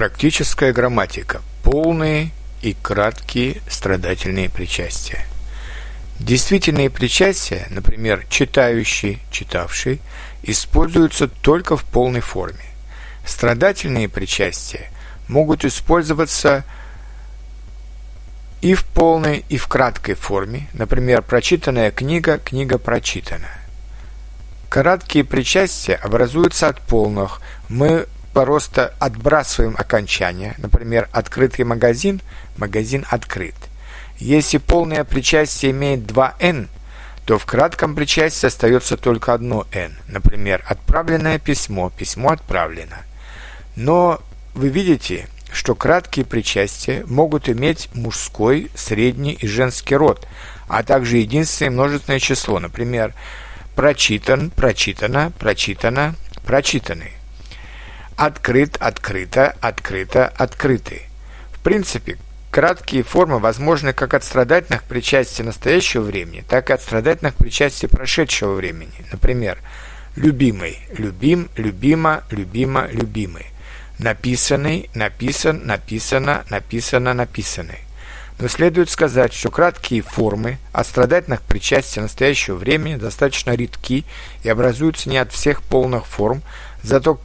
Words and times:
Практическая 0.00 0.72
грамматика. 0.72 1.42
Полные 1.62 2.30
и 2.62 2.72
краткие 2.72 3.60
страдательные 3.68 4.48
причастия. 4.48 5.26
Действительные 6.18 6.88
причастия, 6.88 7.66
например, 7.68 8.24
читающий, 8.30 9.18
читавший, 9.30 10.00
используются 10.42 11.28
только 11.28 11.76
в 11.76 11.84
полной 11.84 12.22
форме. 12.22 12.64
Страдательные 13.26 14.08
причастия 14.08 14.90
могут 15.28 15.66
использоваться 15.66 16.64
и 18.62 18.72
в 18.72 18.86
полной, 18.86 19.44
и 19.50 19.58
в 19.58 19.68
краткой 19.68 20.14
форме, 20.14 20.66
например, 20.72 21.20
прочитанная 21.20 21.90
книга, 21.90 22.38
книга 22.38 22.78
прочитана. 22.78 23.50
Краткие 24.70 25.24
причастия 25.24 25.96
образуются 25.96 26.68
от 26.68 26.80
полных. 26.80 27.42
Мы 27.68 28.06
просто 28.44 28.94
отбрасываем 28.98 29.74
окончание, 29.76 30.54
например, 30.56 31.10
открытый 31.12 31.66
магазин, 31.66 32.22
магазин 32.56 33.04
открыт. 33.10 33.54
Если 34.18 34.56
полное 34.56 35.04
причастие 35.04 35.72
имеет 35.72 36.06
два 36.06 36.36
«н», 36.40 36.68
то 37.26 37.38
в 37.38 37.44
кратком 37.44 37.94
причастии 37.94 38.46
остается 38.46 38.96
только 38.96 39.34
одно 39.34 39.66
«н», 39.72 39.94
например, 40.08 40.64
отправленное 40.66 41.38
письмо, 41.38 41.90
письмо 41.90 42.30
отправлено. 42.30 42.98
Но 43.76 44.22
вы 44.54 44.70
видите, 44.70 45.28
что 45.52 45.74
краткие 45.74 46.24
причастия 46.24 47.04
могут 47.06 47.48
иметь 47.50 47.90
мужской, 47.94 48.70
средний 48.74 49.32
и 49.32 49.46
женский 49.46 49.96
род, 49.96 50.26
а 50.66 50.82
также 50.82 51.18
единственное 51.18 51.72
множественное 51.72 52.20
число, 52.20 52.58
например, 52.58 53.12
прочитан, 53.74 54.50
прочитано, 54.50 55.30
прочитано, 55.38 56.14
прочитанный 56.46 57.19
открыт, 58.20 58.76
открыто, 58.80 59.56
открыто, 59.62 60.28
открытый. 60.36 61.06
В 61.52 61.60
принципе, 61.60 62.18
краткие 62.50 63.02
формы 63.02 63.38
возможны 63.38 63.94
как 63.94 64.12
от 64.12 64.24
страдательных 64.24 64.82
причастий 64.82 65.42
настоящего 65.42 66.02
времени, 66.02 66.44
так 66.46 66.68
и 66.68 66.74
от 66.74 66.82
страдательных 66.82 67.34
причастий 67.34 67.88
прошедшего 67.88 68.52
времени. 68.52 68.92
Например, 69.10 69.56
любимый, 70.16 70.80
любим, 70.98 71.48
любима, 71.56 72.22
любима, 72.30 72.88
любимый. 72.92 73.46
Написанный, 73.98 74.90
написан, 74.94 75.62
написано, 75.64 76.44
написано, 76.50 77.14
написанный. 77.14 77.78
Но 78.38 78.48
следует 78.48 78.90
сказать, 78.90 79.32
что 79.32 79.50
краткие 79.50 80.02
формы 80.02 80.58
от 80.72 80.86
страдательных 80.86 81.40
причастий 81.40 82.02
настоящего 82.02 82.56
времени 82.56 82.96
достаточно 82.96 83.52
редки 83.52 84.04
и 84.42 84.50
образуются 84.50 85.08
не 85.08 85.16
от 85.16 85.32
всех 85.32 85.62
полных 85.62 86.06
форм, 86.06 86.42
зато 86.82 87.18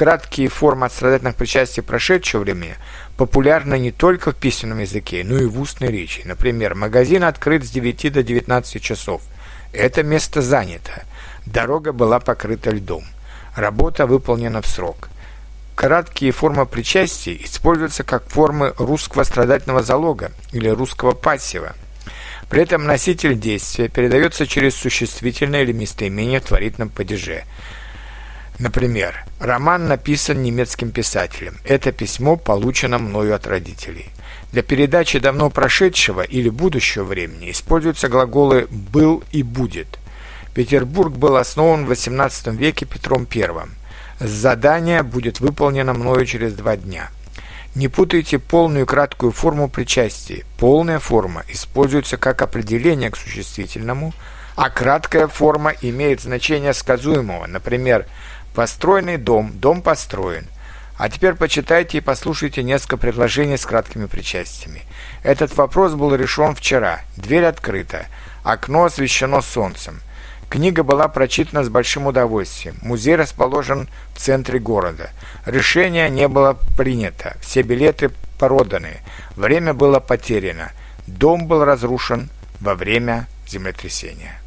краткие 0.00 0.48
формы 0.48 0.86
отстрадательных 0.86 1.36
причастий 1.36 1.82
прошедшего 1.82 2.40
времени 2.40 2.74
популярны 3.18 3.78
не 3.78 3.92
только 3.92 4.32
в 4.32 4.34
письменном 4.34 4.78
языке, 4.78 5.22
но 5.26 5.36
и 5.36 5.44
в 5.44 5.60
устной 5.60 5.88
речи. 5.88 6.22
Например, 6.24 6.74
магазин 6.74 7.22
открыт 7.22 7.66
с 7.66 7.70
9 7.70 8.10
до 8.10 8.22
19 8.22 8.82
часов. 8.82 9.20
Это 9.74 10.02
место 10.02 10.40
занято. 10.40 11.04
Дорога 11.44 11.92
была 11.92 12.18
покрыта 12.18 12.70
льдом. 12.70 13.04
Работа 13.54 14.06
выполнена 14.06 14.62
в 14.62 14.66
срок. 14.66 15.10
Краткие 15.74 16.32
формы 16.32 16.64
причастий 16.64 17.38
используются 17.44 18.02
как 18.02 18.26
формы 18.26 18.72
русского 18.78 19.24
страдательного 19.24 19.82
залога 19.82 20.32
или 20.52 20.70
русского 20.70 21.12
пассива. 21.12 21.74
При 22.48 22.62
этом 22.62 22.86
носитель 22.86 23.38
действия 23.38 23.88
передается 23.88 24.46
через 24.46 24.76
существительное 24.76 25.60
или 25.60 25.72
местоимение 25.72 26.40
в 26.40 26.44
творительном 26.44 26.88
падеже– 26.88 27.44
Например, 28.58 29.24
роман 29.38 29.86
написан 29.86 30.42
немецким 30.42 30.90
писателем. 30.90 31.56
Это 31.64 31.92
письмо 31.92 32.36
получено 32.36 32.98
мною 32.98 33.34
от 33.34 33.46
родителей. 33.46 34.10
Для 34.52 34.62
передачи 34.62 35.18
давно 35.18 35.48
прошедшего 35.48 36.22
или 36.22 36.48
будущего 36.48 37.04
времени 37.04 37.50
используются 37.50 38.08
глаголы 38.08 38.66
«был» 38.70 39.22
и 39.30 39.42
«будет». 39.42 39.98
Петербург 40.54 41.12
был 41.14 41.36
основан 41.36 41.86
в 41.86 41.92
XVIII 41.92 42.56
веке 42.56 42.84
Петром 42.84 43.26
I. 43.32 43.48
Задание 44.18 45.02
будет 45.04 45.40
выполнено 45.40 45.94
мною 45.94 46.26
через 46.26 46.54
два 46.54 46.76
дня. 46.76 47.10
Не 47.76 47.86
путайте 47.86 48.40
полную 48.40 48.84
и 48.84 48.88
краткую 48.88 49.30
форму 49.30 49.68
причастия. 49.68 50.44
Полная 50.58 50.98
форма 50.98 51.44
используется 51.48 52.16
как 52.16 52.42
определение 52.42 53.10
к 53.10 53.16
существительному, 53.16 54.12
а 54.56 54.68
краткая 54.70 55.28
форма 55.28 55.72
имеет 55.80 56.20
значение 56.20 56.74
сказуемого, 56.74 57.46
например, 57.46 58.06
Построенный 58.54 59.16
дом, 59.16 59.52
дом 59.54 59.82
построен. 59.82 60.46
А 60.96 61.08
теперь 61.08 61.34
почитайте 61.34 61.98
и 61.98 62.02
послушайте 62.02 62.62
несколько 62.62 62.98
предложений 62.98 63.56
с 63.56 63.64
краткими 63.64 64.04
причастиями. 64.06 64.82
Этот 65.22 65.56
вопрос 65.56 65.94
был 65.94 66.14
решен 66.14 66.54
вчера. 66.54 67.00
Дверь 67.16 67.46
открыта. 67.46 68.06
Окно 68.42 68.84
освещено 68.84 69.40
солнцем. 69.40 70.00
Книга 70.50 70.82
была 70.82 71.08
прочитана 71.08 71.64
с 71.64 71.68
большим 71.68 72.06
удовольствием. 72.06 72.76
Музей 72.82 73.14
расположен 73.16 73.88
в 74.14 74.18
центре 74.18 74.58
города. 74.58 75.10
Решение 75.46 76.10
не 76.10 76.28
было 76.28 76.58
принято. 76.76 77.36
Все 77.40 77.62
билеты 77.62 78.10
проданы. 78.38 78.98
Время 79.36 79.74
было 79.74 80.00
потеряно. 80.00 80.72
Дом 81.06 81.46
был 81.46 81.64
разрушен 81.64 82.28
во 82.60 82.74
время 82.74 83.26
землетрясения. 83.46 84.40